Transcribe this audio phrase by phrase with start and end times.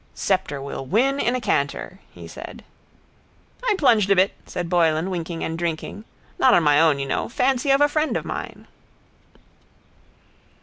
[0.15, 2.63] —Sceptre will win in a canter, he said.
[3.63, 6.05] —I plunged a bit, said Boylan winking and drinking.
[6.39, 7.29] Not on my own, you know.
[7.29, 8.65] Fancy of a friend of mine.